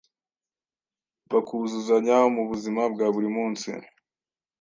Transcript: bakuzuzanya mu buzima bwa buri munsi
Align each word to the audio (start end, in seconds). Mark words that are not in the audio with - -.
bakuzuzanya 1.31 2.17
mu 2.35 2.43
buzima 2.49 2.81
bwa 2.93 3.07
buri 3.13 3.29
munsi 3.35 3.69